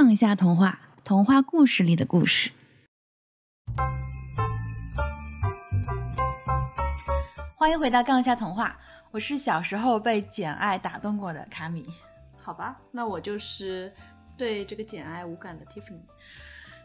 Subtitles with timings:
[0.00, 2.52] 杠一下童话，童话故事里的故事。
[7.56, 8.78] 欢迎回到杠一下童话，
[9.10, 11.84] 我是小时候被《简爱》打动过的卡米。
[12.40, 13.92] 好吧，那我就是
[14.36, 15.98] 对这个《简爱》无感的 Tiffany。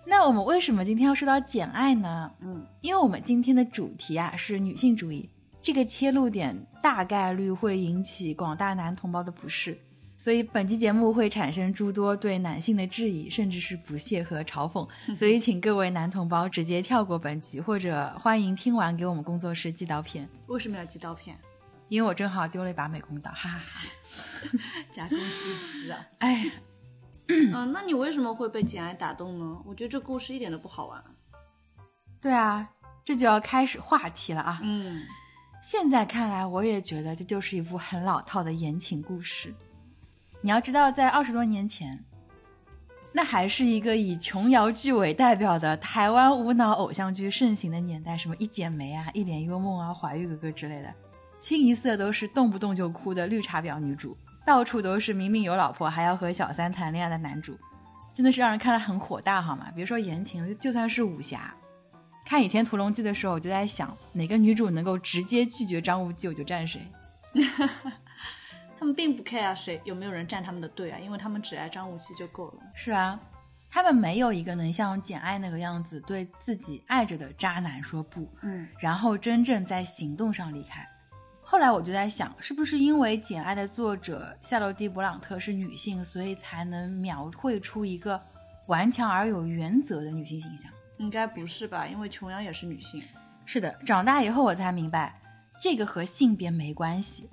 [0.07, 2.31] 那我们为什么今天要说到《简爱》呢？
[2.39, 5.29] 嗯，因为我们今天的主题啊是女性主义，
[5.61, 9.77] 这个切入点大概率会引起广大男同胞的不适，
[10.17, 14.87] 所以本期节目会产生诸多对男性的质疑，甚至是不屑和嘲讽。
[15.15, 21.37] 所以请各位男同胞直接跳过本集，或者欢迎听完给我们工作室寄刀片，为什么要寄刀片？
[21.89, 23.89] 因为我正好丢了一把美工刀，哈哈哈。
[24.91, 26.07] 假公济私啊！
[26.19, 26.49] 哎，
[27.27, 29.61] 嗯， 那你为什么会被《简爱》打动呢？
[29.65, 31.03] 我觉得这故事一点都不好玩。
[32.21, 32.69] 对啊，
[33.03, 34.59] 这就要开始话题了啊。
[34.63, 35.03] 嗯，
[35.61, 39.53] 现在看来，我也觉得这就是一部很老套的言情故事。
[40.45, 41.97] 你要知道，在二十多年前，
[43.13, 50.93] 那还是一个以琼瑶剧为代表的台湾无脑偶像剧盛行的年代，什么一剪梅啊、一帘幽梦啊、怀玉哥哥之类的，
[51.39, 57.57] 清一色都是动不动就哭的绿茶婊女主，到处都是明明有老婆还要和小三谈恋爱的男主，
[58.13, 59.71] 真的是让人看了很火大，好吗？
[59.73, 61.55] 别说言情，就算是武侠。
[62.25, 66.81] 看《倚天屠龙记》的时候，我就在想，哪个女主能够直接拒绝张无忌，我就站谁。
[68.83, 72.55] 他们并不 care 谁有没有人站他们的队啊，因为他们只爱张无忌就够了。
[72.75, 73.17] 是啊，
[73.71, 80.85] 他们没有一个能像简爱那个样子对自己爱着的渣男说不，嗯，然后真正在行动上离开。
[81.41, 88.21] 后来我就在想，是不是因为《简爱》的作者夏洛蒂·勃朗特是女性，所以才能描绘出一个
[88.67, 90.69] 顽强而有原则的女性形象？
[90.97, 91.87] 应该不是吧？
[91.87, 93.01] 因为琼瑶也是女性。
[93.45, 95.17] 是的，长大以后我才明白，
[95.61, 97.29] 这个和性别没关系，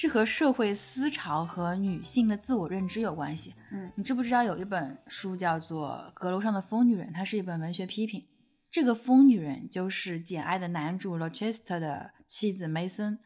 [0.00, 3.52] 是和社会思潮和女性的自我认知有关系。
[3.72, 8.24] 嗯，你知不知道有一本书叫做《阁楼上的疯女人》，它是一本文学批评。
[8.70, 13.18] 这个疯女人就是《简爱》的男主 Rochester 的妻子梅森。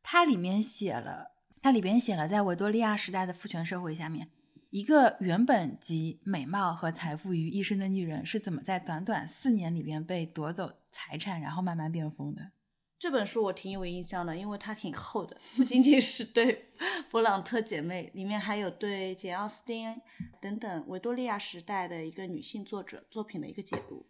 [0.00, 4.28] 它里面写了，它里边写了，在维多利亚时代的父权社会下面，
[4.70, 12.52] 一个原本集美貌和财富于一身的女人是怎么在短短四年里边被夺走财产，然后慢慢变疯的。
[13.02, 16.66] 这本书我挺有印象的，因为它挺厚的，不仅仅是对
[17.10, 20.00] 勃朗特姐妹，里面还有对简奥斯汀
[20.40, 24.06] 等等维多利亚时代的一个女性作者作品的一个解读。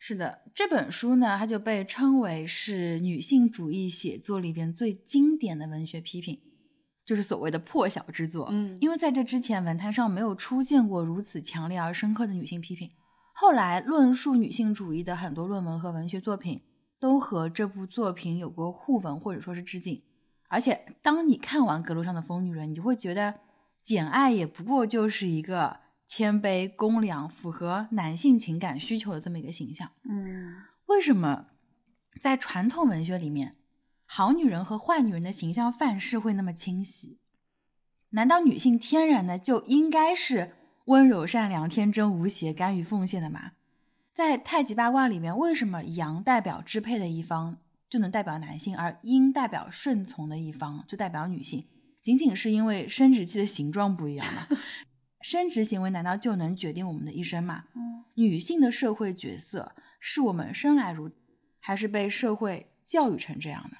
[0.00, 6.40] 是的，这本书呢，它就被称为是女性主义写作里边最经典的文学批评，
[7.06, 8.48] 就是所谓的破晓之作。
[8.50, 12.90] 嗯因为在这之前，文坛上没有出现过如此强烈而深刻的女性批评。
[13.34, 16.60] 后来论述女性主义的很多论文和文学作品，
[17.02, 20.00] 都和这部作品有过互文或者说是致敬。
[20.46, 23.40] 而且，当你看完《阁楼上的疯女人》，你就会觉得，
[23.82, 29.90] 简爱也不过就是一个谦卑、公良、符合男性情感需求的这么一个形象。
[30.08, 31.46] 嗯，为什么
[32.20, 33.56] 在传统文学里面，
[34.06, 37.18] 好女人和坏女人的形象范式会那么清晰？
[38.10, 43.54] 难道女性天然的就应该是温柔、善良、天真、无邪、甘于奉献的吗？
[44.14, 47.56] 在太极八卦里面，为什么阳代表支配的一方
[47.88, 51.66] 就能代表男性，而阴代表顺从的一方就代表女性？
[52.02, 54.46] 仅仅是因为生殖器的形状不一样吗？
[55.22, 57.64] 生殖行为难道就能决定我们的一生吗？
[57.74, 61.10] 嗯，女性的社会角色是我们生来如，
[61.60, 63.76] 还是被社会教育成这样的？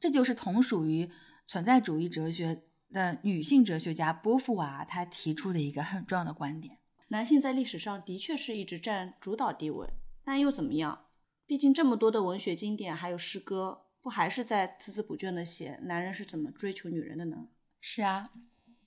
[0.00, 1.10] 这就是同属于
[1.46, 6.78] 存在主义哲学的女性哲学家波伏娃她提出的一个很重要的观点。
[7.08, 9.88] 男性在历史上的确是一直占主导地位，
[10.24, 11.06] 但又怎么样？
[11.46, 17.46] 毕竟这么多的文学经典还有诗歌，不还是在孜孜不倦的写男人是怎么追求女人的呢？
[17.80, 18.30] 是啊，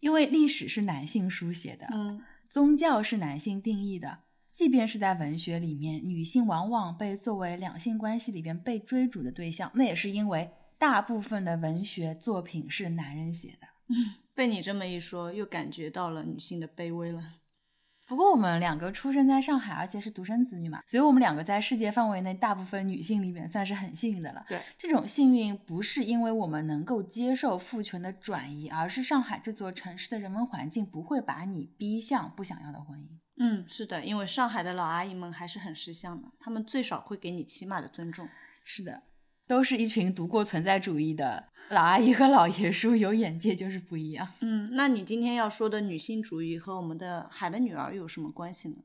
[0.01, 4.19] 因为历史是男性书写的，嗯，宗教是男性定义的。
[4.51, 13.67] 即便是在文学里面，女性往往被作为两性关系里边被追逐的对象，那也是因为大部分的文学作品是男人写的。
[14.35, 17.35] 被你这么一说，又感觉到了女性的卑微了。
[18.09, 24.43] 不过我们两个出生在上海，而且是独生子女嘛，所以我们两个在世界范围内大部分女性里面算是很幸运的了。
[24.47, 33.05] 对，这种幸运不是因为我们能够接受父权的转移，而是上海这座城市的人文环境不会把你逼向不想要的婚姻。
[33.37, 38.27] 嗯，是的，因为上海的老阿姨们还是很识相的，她们最少会给你起码的尊重。
[38.63, 39.03] 是的，
[39.49, 44.27] 都是一群读过存在主义的老阿姨和老爷叔，有眼界就是不一样。
[44.41, 48.75] 嗯，那你今天要说的女性主义和我们的《海的女儿》有什么关系呢？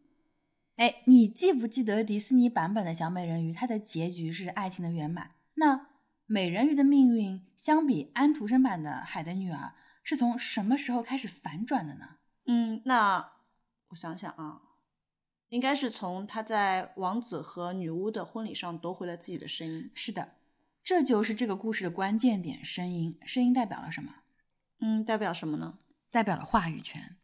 [0.76, 5.32] 哎，你记不记得迪士尼版本的小美人鱼，它的结局是爱情的圆满？
[5.56, 5.88] 那
[6.24, 9.58] 美人鱼的命运相比安徒生版的《海的女儿》，
[10.02, 12.06] 是从什么时候开始反转的呢？
[12.46, 13.32] 嗯，那
[13.90, 14.62] 我想想啊，
[15.50, 19.90] 应该是从她在王子和女巫的婚礼上夺回了自己的声音。
[19.94, 20.32] 是的，
[20.84, 23.18] 这就是这个故事的关键点——声音。
[23.24, 24.16] 声音代表了什么？
[24.80, 25.78] 嗯，代表什么呢？
[26.10, 27.16] 代表了话语权。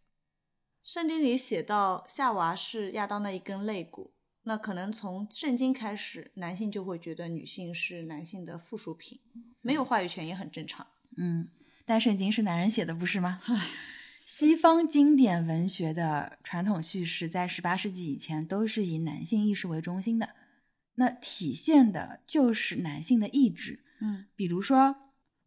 [0.83, 4.15] 圣经里写到夏娃是亚当的一根肋骨，
[4.45, 9.21] 那可能从圣经开始，男性就会觉得女性是男性的附属品，
[9.61, 10.87] 没有话语权也很正常。
[11.19, 11.47] 嗯，
[11.85, 13.43] 但圣经是男人写的，不是吗？
[14.25, 20.31] 西方经典文学的传统叙事在十八世纪以前都是以男性意识为中心的，
[21.01, 23.83] 那体现的就是男性的意志。
[24.01, 24.95] 嗯，比如说，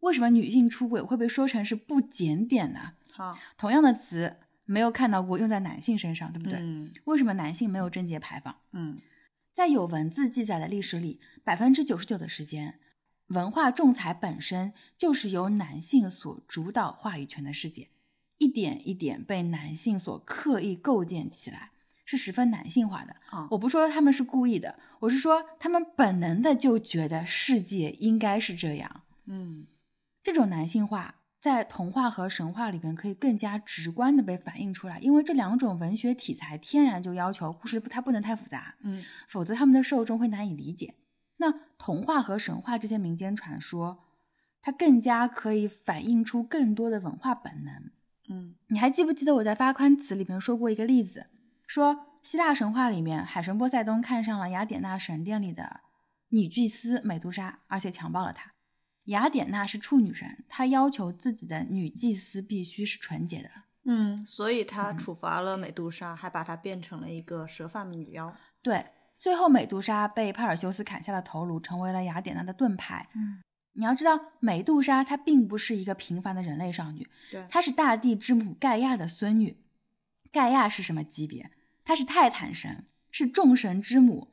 [0.00, 2.94] 为什么女性出轨会被说成是不检点呢？
[3.12, 6.58] 好，同样的词没有看到过用在男性身上，对不对？
[6.58, 8.56] 嗯为什么男性没有贞洁牌坊？
[8.72, 9.00] 嗯
[9.54, 12.80] 在有文字记载的历史里，百分之九十九的时间，
[13.28, 17.90] 文化仲裁本身就是由男性所主导话语权的世界，
[18.38, 21.70] 一点一点被男性所刻意构建起来，
[22.04, 23.14] 是十分男性化的。
[23.30, 29.02] 啊我不说他们是故意的，我是说他们本能的就觉得世界应该是这样。
[29.26, 29.66] 嗯
[30.22, 40.94] 这种男性化在童话和神话里边可以更加直观的被反映出来，因为这两种文学题材天然就要求故事它不能太复杂，嗯否则他们的受众会难以理解。
[41.36, 44.04] 那童话和神话这些民间传说，
[44.62, 47.90] 它更加可以反映出更多的文化本能。
[48.30, 51.26] 嗯你还记不记得我在发宽词里面说过一个例子，
[51.74, 55.80] 说希腊神话里面海神波塞冬看上了雅典娜神殿里的
[56.28, 58.52] 女祭司美杜莎，而且强暴了她。
[59.06, 63.50] 雅典娜是处女神，她要求自己的女祭司必须是纯洁的。
[63.86, 68.32] 嗯，所以她处罚了美杜莎，还把她变成了一个蛇发女妖。
[68.62, 68.86] 对，
[69.18, 73.08] 最后美杜莎被帕尔修斯砍下了头颅，成为了雅典娜的盾牌。
[73.16, 73.42] 嗯，
[73.72, 79.60] 你要知道，美杜莎她并不是一个平凡的人类少女，对，她是大地之母盖亚的孙女。
[80.30, 81.50] 盖亚是什么级别？
[81.84, 84.28] 她是泰坦神，是众神之母，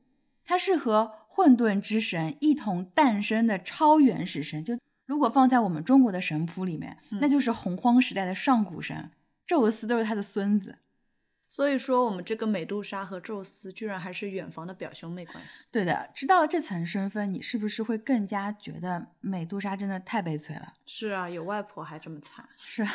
[0.45, 4.63] 她是和混沌之神一同诞生的超原始神。
[4.63, 9.11] 就如果放在我们中国的神谱里面，嗯那就是洪荒时代的上古神，
[9.45, 10.77] 宙斯都是他的孙子。
[11.49, 15.65] 所以说我们这个美杜莎和宙斯居然还是远房的表兄妹关系。
[15.69, 20.75] 对的，知道这层身份，你是不是会更加觉得美杜莎真的太悲催了？
[20.85, 22.47] 是啊，有外婆还这么惨。
[22.57, 22.93] 是啊。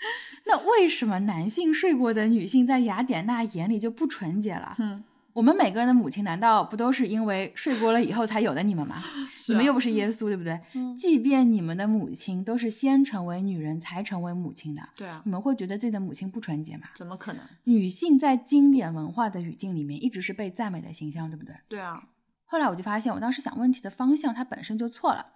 [0.46, 4.74] 那为什么男性睡过的女性在雅典娜眼里就不纯洁了？
[4.78, 5.04] 嗯，
[5.34, 8.96] 我们每个人的母亲难道不都是因为睡过了以后才有的你们吗？
[9.04, 9.04] 啊
[9.48, 10.58] 你们又不是耶稣，对不对？
[10.74, 16.88] 嗯即便你们的母亲都是先成为女人才成为母亲的，对啊你，们会觉得自己的母亲不纯洁吗？
[16.96, 17.42] 怎么可能？
[17.64, 21.54] 女性在经典文化的语境里面一直是被赞美的形象，对不对？
[21.68, 22.02] 对啊，
[22.46, 25.26] 后来我就发现，我当时想问题的方向它本身就错了。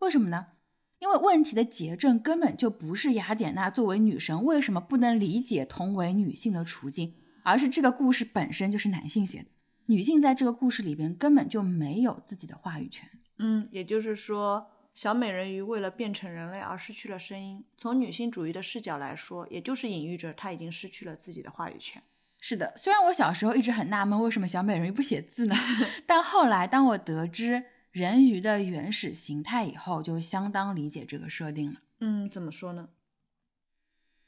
[0.00, 0.46] 为什么呢？
[0.98, 9.46] 因为问题的结症根本就不是雅典娜作为女神为什么不能理解同为女性的处境，而是这个故事本身就是男性写的。
[9.86, 13.08] 女性在这个故事里边根本就没有自己的话语权。
[13.38, 17.62] 嗯，也就是说，小美人鱼为了变成人类而失去了声音。
[17.76, 22.02] 从女性主义的视角来说，也就是隐喻着她已经失去了自己的话语权。
[22.40, 25.54] 是的，虽然我小时候一直很纳闷为什么小美人鱼不写字呢，
[26.06, 27.62] 但后来当我得知
[27.96, 31.80] 人鱼的原始形态以后，就相当理解这个设定了。
[32.00, 32.90] 嗯，怎么说呢？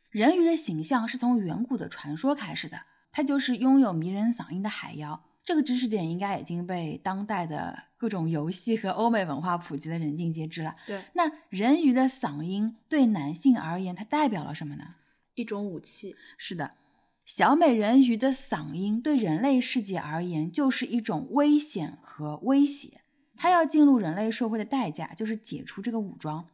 [0.08, 2.80] 人鱼的形象是从远古的传说开始的，
[3.12, 5.22] 它就是拥有迷人嗓音的海妖。
[5.44, 10.72] 这个知识点应该已经被当代的各种游戏和欧美文化普及的人尽皆知了。
[10.86, 14.94] 对，那人鱼的嗓音对男性而言，它代表了什么呢？
[15.34, 16.16] 一种武器。
[16.38, 16.72] 是的，
[17.26, 23.02] 小美人鱼的嗓音对人类世界而言就是一种危险和威胁。
[23.38, 26.44] 他要进入人类社会的代价就是解除这个武装。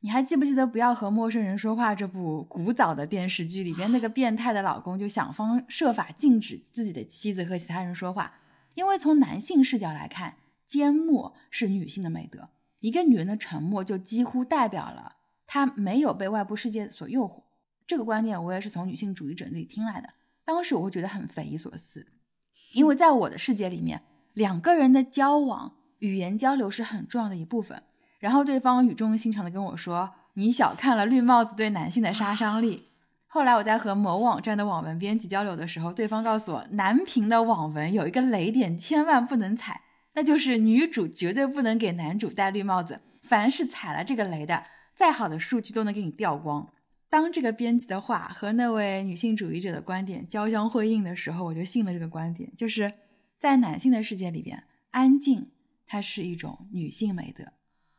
[0.00, 8.34] 你还记不记得《不要和陌生人说话》这部古早的电视剧里边，那个变态的老公就想方设法禁止自己的妻子和其他人说话，
[8.74, 10.36] 因为从男性视角来看，
[10.68, 12.50] 缄默是女性的美德。
[12.78, 15.16] 一个女人的沉默就几乎代表了
[15.48, 17.42] 她没有被外部世界所诱惑。
[17.84, 20.10] 这个观点我也是从女性主义者那里听来的。
[20.44, 22.06] 当时我会觉得很匪夷所思，
[22.72, 24.02] 因为在我的世界里面，
[24.34, 27.82] 两个人的交往、语言交流是很重要的一部分。
[28.18, 32.88] 然后对方语重心长的跟我说：“你小看了绿帽子对男性的杀伤力。”
[33.30, 39.82] 后来我在和某网站的网文编辑交流的时候，对方告诉我，男频的网文有一个雷点，千万不能踩，
[40.14, 43.00] 那就是女主绝对不能给男主戴绿帽子。
[43.22, 44.64] 凡是踩了这个雷的，
[44.96, 46.66] 再好的数据都能给你掉光。
[47.10, 52.92] 当这个编辑的话和那位女性主义者的观点交相辉映的时候，我就信了这个观点，就是
[53.38, 55.50] 在男性的世界里边，安静
[55.88, 57.44] 它是一种女性美德。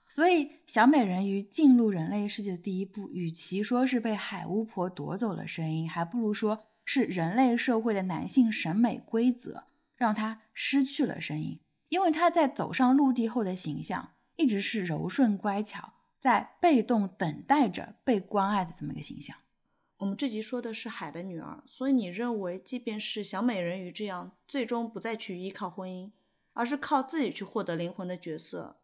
[0.08, 9.66] 所以，小美人鱼进入人类世界的第一步，与其说是被海巫婆夺走了声音，还不如说是人类社会的男性审美规则
[9.96, 19.38] 让她失去了声音，因为她在走上陆地后的形象一直是柔顺乖巧，在被动等待着被关爱的这么一个形象。
[19.98, 26.10] 我们这集说的是海的女儿，所以你认为，即便是小美人鱼这样最终不再去依靠婚姻，
[26.60, 28.82] 而是靠自己去获得灵魂的角色，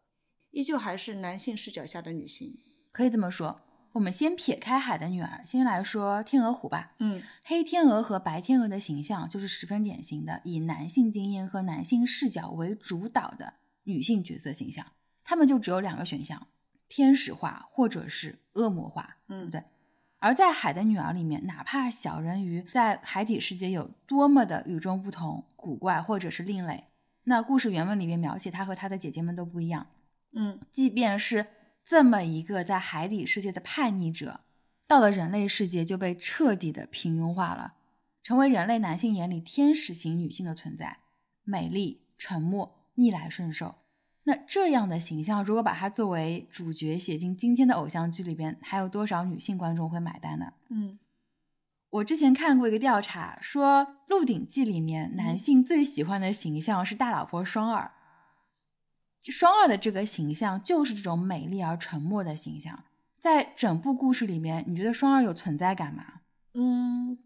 [0.50, 2.58] 依旧还是男性视角下的女性？
[2.90, 3.60] 可以这么说。
[3.92, 6.94] 我们先撇开海的女儿，先来说天鹅湖吧。
[7.00, 13.52] 嗯，黑天鹅和白天鹅的形象就是十分典型的以男性经验和男性视角为主导的
[13.84, 14.86] 女性角色形象。
[15.22, 16.46] 他们就只有两个选项：
[16.88, 19.62] 天使化或者是恶魔化，对不对？
[20.18, 26.84] 而在海的女儿里面，哪怕小人鱼在海底世界有多么的与众不同、古怪或者是另类，
[27.26, 29.86] 那故事原文里面描写她和她的姐姐们都不一样。
[30.32, 31.46] 嗯，即便是。
[31.88, 34.40] 这么一个在海底世界的叛逆者，
[34.88, 37.74] 到了人类世界就被彻底的平庸化了，
[38.24, 40.98] 成为人类男性眼里天使型女性的存在，
[41.44, 43.76] 美丽、沉默、逆来顺受。
[44.24, 50.52] 那这样的形象，如果把它作为主角写进今天的偶像剧里边，还有多少女性观众会买单呢？
[50.70, 50.98] 嗯，
[51.90, 57.92] 我之前看过一个调查，说《鹿鼎记》里面男性最喜欢的形象是大老婆双儿。
[59.24, 62.84] 双儿的这个形象就是这种美丽而沉默的形象，
[63.18, 66.04] 在整部故事里面，你觉得双儿有存在感吗？
[66.54, 67.18] 嗯，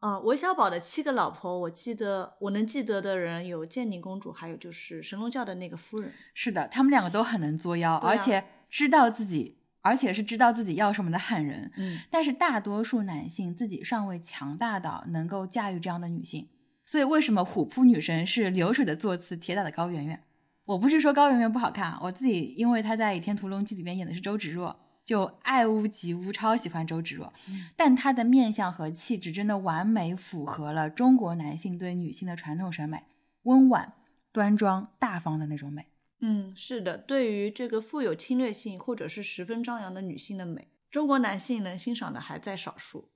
[0.00, 6.12] 啊，韦小宝的七个老婆，我记得我能记得的人有建宁公主，还有就是神龙教的那个夫人。
[6.32, 9.57] 是的，他们两个都很能作妖，而且知道自己，
[9.88, 11.72] 而且是知道自己要什么的狠人。
[11.78, 16.46] 嗯，但是大多数男性自己尚未强大到能够驾驭这样的女性，
[16.84, 20.22] 所以为什么虎扑女神是流水的座次，铁打的高圆圆？
[20.66, 27.32] 我不是说高圆圆不好看，我自己因为她在《倚天屠龙记》里面演的是周芷若，就爱屋及乌，超喜欢周芷若。
[27.74, 33.04] 但她的面相和气质真的完美符合了中国男性对女性的传统审美，
[33.44, 33.94] 温婉、
[34.30, 35.86] 端庄、大方的那种美。
[36.20, 43.10] 嗯，是的，对于这个富有侵略性或者是十分张扬的女性的美，中国男性能欣赏的还在少数。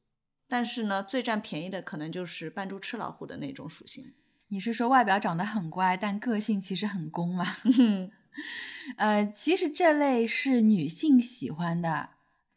[0.48, 4.12] 但是呢，最占便宜的可能就是扮猪吃老虎的那种属性。
[4.48, 7.46] 你是说外表长得很乖，但个性其实很攻吗？
[8.96, 12.10] 呃，其实这类是女性喜欢的，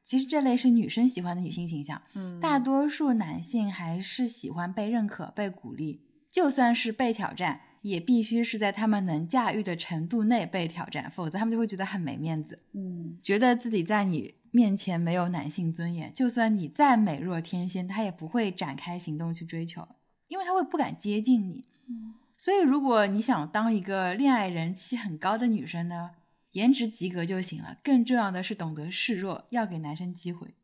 [0.04, 2.02] 其实这类是女生喜欢的女性形象。
[2.14, 12.58] 嗯，大多数男性还是喜欢被认可、被鼓励，就算是被挑战，也必须是在他们能驾驭的程度内被挑战，否则他们就会觉得很没面子。
[12.74, 19.88] 嗯，觉得自己在你面前没有男性尊严，就算你再美若天仙，他也不会展开行动去追求，
[20.28, 21.64] 因为他会不敢接近你。
[21.88, 26.12] 嗯所以，如果你想当一个恋爱人气很高的女生呢，
[26.54, 27.78] 颜值及格就行了。
[27.84, 30.56] 更重要的是懂得示弱，要给男生机会。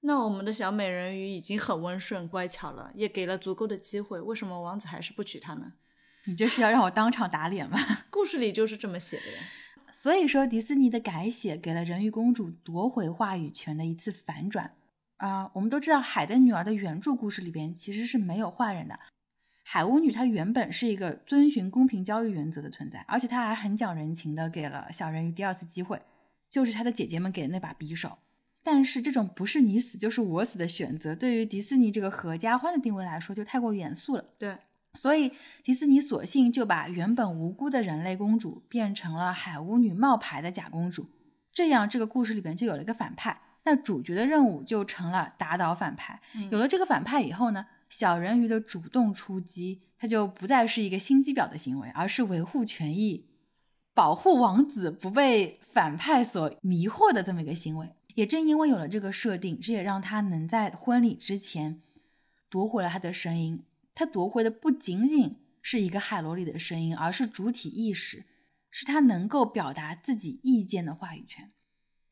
[0.00, 5.72] 那我们的小美人鱼已经很温顺乖巧了，也给了足够的机会，为什么王子还是不娶她呢？
[6.30, 7.76] 你这是要让我当场打脸吗？
[8.08, 9.38] 故事里就是这么写的呀。
[9.92, 14.72] 所以说，迪士尼的改写给了人鱼公主夺回话语权的一次反转
[15.16, 15.50] 啊！
[15.54, 18.96] 我们都知道，《海的女儿》的原著故事里边其实是没有坏人的。
[19.64, 26.00] 海巫女她原本是一个遵循公平交易原则的存在，而且她还很讲人情的给了小人鱼第二次机会，
[26.48, 28.18] 就是她的姐姐们给的那把匕首。
[28.62, 34.24] 但是这种不是你死就是我死的选择，对于迪士尼这个合家欢的定位来说就太过严肃了。
[34.38, 34.56] 对，
[34.94, 35.32] 所以
[35.62, 41.08] 迪士尼索性就把原本无辜的人类公主变成了海巫女冒牌的假公主，
[41.52, 46.20] 这样这个故事里边就有了一个反派，那主角的任务就成了打倒反派。
[46.50, 47.66] 有了这个反派以后呢？
[47.88, 53.26] 小人鱼的主动出击，它就不再是一个心机婊的行为，而是维护权益、
[53.92, 57.88] 保护王子不被反派所迷惑的这么一个行为。
[58.14, 61.80] 也正因为有了这个设定，这也让他能在婚礼之前
[62.48, 63.64] 夺回了他的声音。
[63.94, 68.24] 他夺回的不仅仅是一个海螺里的声音，而是主体意识，
[68.70, 71.52] 是他能够表达自己意见的话语权。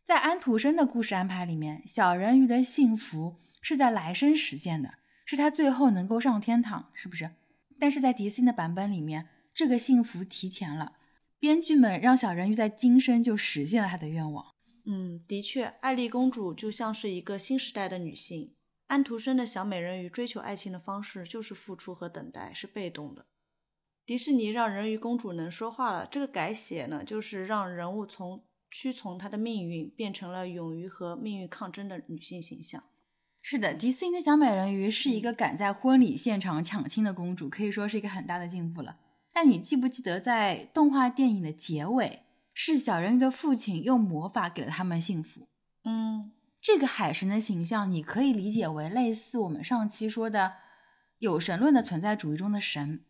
[0.07, 4.95] 在安徒生的故事安排里面，小人鱼的幸福是在来生实现的。
[5.31, 7.31] 是他最后能够上天堂，是不是？
[7.79, 10.95] 但是在迪斯尼的版本里面，这个幸福提前了。
[11.39, 14.55] 编剧们让小人鱼在今生就实现了他的愿望。
[14.87, 18.55] 嗯，的确，艾丽公主就像是一个新时代的女性。
[18.89, 23.27] 安徒生的小美人鱼追求爱情的方式就是付出和等待，是被动的。
[24.07, 32.83] 迪士尼让人鱼公主能说话了，这个改写呢，就是让人物从屈从她的命运，变成了勇于和命运抗争的女性形象。
[33.43, 38.97] 是的，迪士尼的小美人鱼是一个敢在婚礼现场抢亲的公主，可以说是一个很大的进步了。
[39.35, 42.23] 但你记不记得，在动画电影的结尾，
[42.55, 45.47] 是小人鱼的父亲用魔法给了他们幸福？
[45.85, 50.55] 嗯，这个海神的形象，你可以理解为类似我们上期说的
[51.19, 53.05] 有神论的存在主义中的神。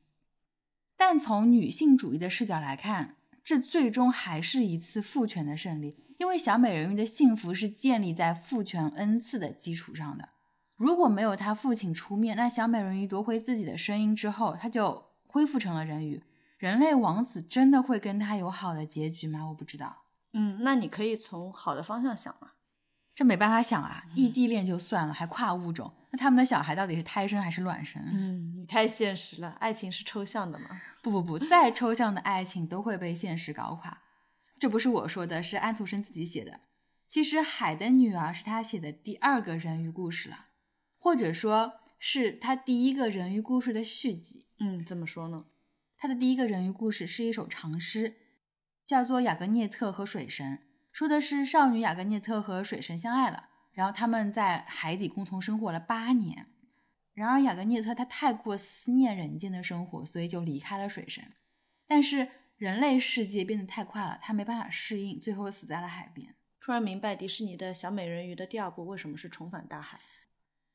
[0.97, 10.29] 但从女性主义的视角来看，这最终还是一次父权的胜利，因为小美人鱼的幸福是建立在父权恩赐的基础上的。
[10.77, 16.23] 如果没有她父亲出面，那小美人鱼夺回自己的声音之后，她就恢复成了人鱼。
[16.59, 19.47] 人类王子真的会跟她有好的结局吗？
[19.49, 20.03] 我不知道。
[20.33, 22.51] 嗯，那你可以从好的方向想嘛。
[23.19, 28.01] 这没办法想啊，异地恋就算了，还跨物种，那他们的小孩到底是胎生还是卵生？
[28.13, 30.81] 嗯，你太现实了，爱情是抽象的吗。
[31.03, 34.03] 不不不，再抽象的爱情都会被现实搞垮。
[34.61, 36.61] 这不是我说的，是安徒生自己写的。
[37.09, 40.47] 其实《海的女儿》是他写的第二个人鱼故事了，
[41.01, 44.47] 或者说是他第一个人鱼故事的续集。
[44.61, 45.47] 嗯，怎么说呢？
[45.97, 48.15] 他的第一个人鱼故事是一首长诗，
[48.87, 50.59] 叫做《雅各涅特和水神》。
[50.99, 56.47] 说的是少女雅格涅特和水神相爱了，然后他们在海底共同生活了八年。
[57.15, 61.23] 然而雅格涅特她太过思念人间的生活，所以就离开了水神。
[61.87, 62.27] 但是
[62.57, 66.35] 人类世界变得太快了，她没办法适应，最后死在了海边。
[66.61, 70.01] 突然明白迪士尼的小美人鱼的第二部为什么是重返大海。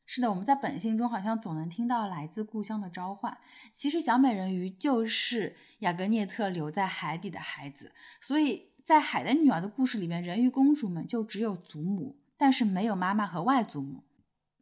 [0.06, 3.38] 是的，我们在本性中好像总能听到来自故乡的召唤。
[3.74, 8.72] 其实小美人鱼就是雅格涅特留在海底的孩子，所以。
[8.86, 14.04] 在《海的女儿》的故事里面，人鱼公主们就只有祖母，但是没有妈妈和外祖母。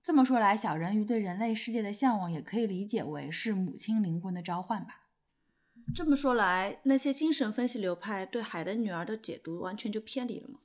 [0.04, 5.08] 这么说来，小人鱼对人类世界的向往也可以理解为是母亲灵魂的召唤吧。
[5.96, 10.60] 这么说来，那些精神分析流派对《海的女儿》的解读完全就偏离了吗？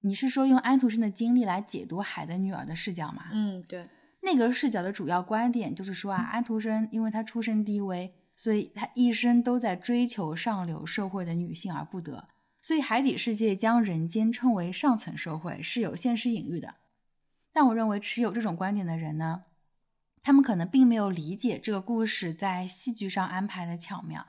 [0.00, 3.26] 你是说用安徒生的经历来解读《海的女儿》的视角吗？
[3.32, 3.86] 嗯，对。
[4.22, 12.28] 那个视角的主要观点就是说啊，安徒生因为他出身低微，所以他一生都在追求上流社会的女性而不得。
[12.62, 16.76] 所以，海底世界将人间称为上层社会是有现实隐喻的。
[17.52, 19.42] 但我认为，持有这种观点的人呢，
[20.22, 24.20] 他们可能并没有理解这个故事在戏剧上安排的巧妙。《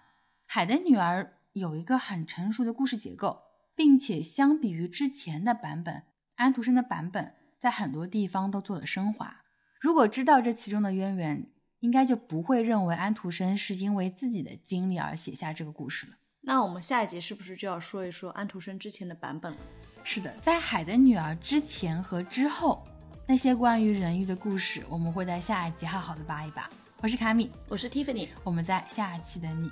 [0.47, 3.43] 海的女儿》有一个很成熟的故事结构，
[3.75, 6.03] 并且相比于之前的版本，
[6.35, 9.43] 安徒生的版本在很多地方都做了升华。
[9.79, 16.13] 如果知道这其中的渊源，应该就不会认为安徒生是因为自己的经历而写下这个故事了。
[16.45, 19.57] 那我们下一集是不是就要说一说安徒生之前的版本了？
[20.03, 22.85] 是的，在《海的女儿》之前和之后，
[23.25, 26.69] 那些关于人鱼的故事，我们会在下一集好好的扒一扒。
[26.99, 29.71] 我是卡米，我是 Tiffany，我们在下一期等你。